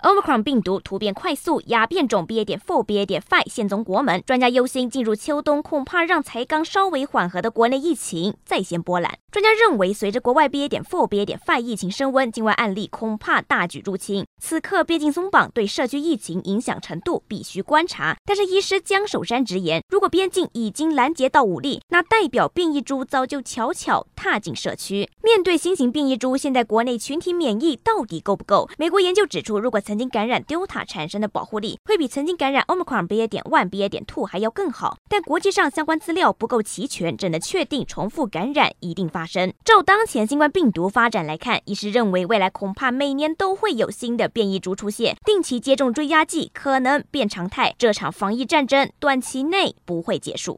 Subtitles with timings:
[0.00, 9.18] Omicron 病毒突变快速，亚变种 BA.4、BA.5 现踪国门，专家忧心进入秋冬恐怕让才刚稍微缓和的国内疫情再掀波澜。
[9.32, 14.24] 专家认为，随着国外 BA.4、BA.5 疫情升温，境外案例恐怕大举入侵。
[14.40, 18.16] 此刻边境松绑对社区疫情影响程度必须观察。
[18.24, 25.10] 但是医师江守山直言，如果边境已经拦截到武力，那代表变异株早就悄悄踏进社区。
[25.24, 28.70] 面对新型变异株，现在国内群体免疫到底够不够？
[28.78, 39.50] 美国研究指出，如果曾经感染 Delta 产生的保护力会比曾经感染 Omicron BA.1、BA.2 还要更好，但国际上相关资料不够齐全，只能确定重复感染一定发生。
[39.64, 47.74] 照当前新冠病毒发展来看，医师认为未来恐怕每年都会有新的变异株出现，定期接种追加剂可能变常态。
[47.78, 50.56] 这场防疫战争短期内不会结束。